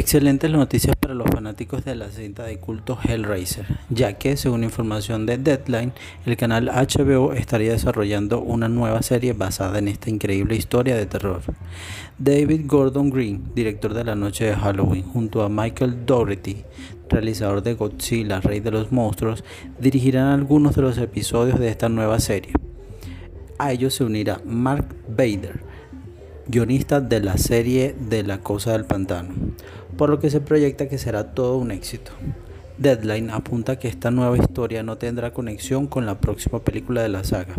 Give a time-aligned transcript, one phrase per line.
[0.00, 5.26] Excelentes noticias para los fanáticos de la cinta de culto Hellraiser, ya que, según información
[5.26, 5.92] de Deadline,
[6.24, 11.42] el canal HBO estaría desarrollando una nueva serie basada en esta increíble historia de terror.
[12.16, 16.64] David Gordon Green, director de La Noche de Halloween, junto a Michael Dougherty,
[17.10, 19.44] realizador de Godzilla, Rey de los Monstruos,
[19.78, 22.54] dirigirán algunos de los episodios de esta nueva serie.
[23.58, 25.60] A ellos se unirá Mark Bader,
[26.50, 29.34] guionista de la serie de La Cosa del Pantano,
[29.96, 32.12] por lo que se proyecta que será todo un éxito.
[32.78, 37.24] Deadline apunta que esta nueva historia no tendrá conexión con la próxima película de la
[37.24, 37.56] saga,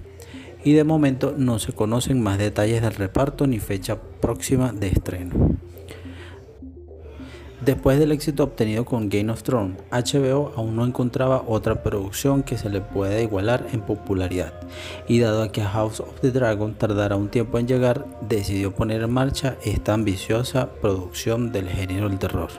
[0.63, 5.57] y de momento no se conocen más detalles del reparto ni fecha próxima de estreno.
[7.61, 12.57] Después del éxito obtenido con Game of Thrones, HBO aún no encontraba otra producción que
[12.57, 14.51] se le pueda igualar en popularidad,
[15.07, 19.13] y dado que House of the Dragon tardará un tiempo en llegar, decidió poner en
[19.13, 22.49] marcha esta ambiciosa producción del género del terror.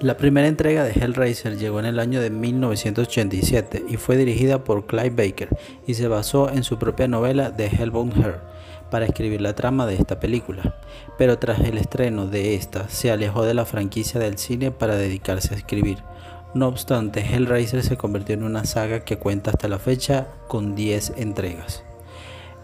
[0.00, 4.86] La primera entrega de Hellraiser llegó en el año de 1987 y fue dirigida por
[4.86, 5.48] Clive Baker
[5.84, 8.49] y se basó en su propia novela The Hellbound Heart
[8.90, 10.76] para escribir la trama de esta película,
[11.16, 15.54] pero tras el estreno de esta se alejó de la franquicia del cine para dedicarse
[15.54, 15.98] a escribir.
[16.52, 21.14] No obstante, Hellraiser se convirtió en una saga que cuenta hasta la fecha con 10
[21.16, 21.84] entregas.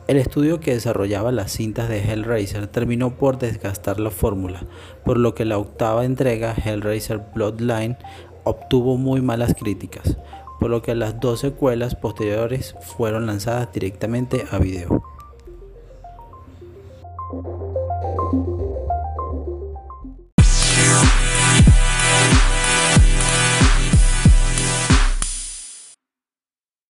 [0.09, 4.65] El estudio que desarrollaba las cintas de Hellraiser terminó por desgastar la fórmula,
[5.05, 7.97] por lo que la octava entrega, Hellraiser Bloodline,
[8.45, 10.17] obtuvo muy malas críticas,
[10.61, 15.06] por lo que las dos secuelas posteriores fueron lanzadas directamente a video.
[17.31, 17.67] Thank you.